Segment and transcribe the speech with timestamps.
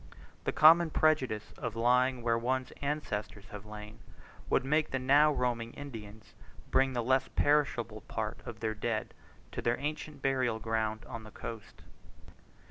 [0.45, 3.99] The common prejudice of lying where one's ancestors have lain,
[4.49, 6.33] would make the now roaming Indians
[6.71, 9.13] bring the less perishable part of their dead
[9.51, 11.83] to their ancient burial ground on the coast.